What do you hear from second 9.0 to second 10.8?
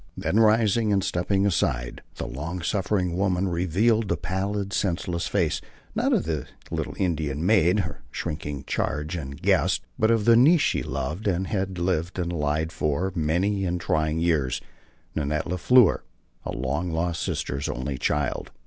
and guest, but of the niece